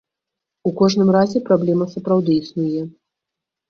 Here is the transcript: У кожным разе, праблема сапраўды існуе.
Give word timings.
У 0.69 0.71
кожным 0.79 1.13
разе, 1.17 1.43
праблема 1.51 1.85
сапраўды 1.95 2.43
існуе. 2.43 2.81